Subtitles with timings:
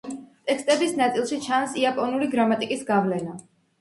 [0.51, 3.37] ტექსტების ნაწილში ჩანს იაპონური გრამატიკის გავლენა.